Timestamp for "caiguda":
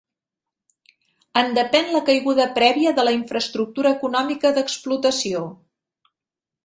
2.07-2.47